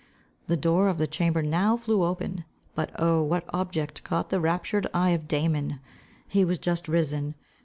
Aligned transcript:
The 0.47 0.57
door 0.57 0.87
of 0.87 0.97
the 0.97 1.05
chamber 1.05 1.43
now 1.43 1.77
flew 1.77 2.03
open. 2.03 2.43
But 2.73 2.89
oh, 2.97 3.21
what 3.21 3.45
object 3.49 4.03
caught 4.03 4.29
the 4.31 4.39
raptured 4.39 4.87
eye 4.95 5.11
of 5.11 5.27
Damon! 5.27 5.79
He 6.27 6.43
was 6.43 6.57
just 6.57 6.87
risen. 6.87 7.35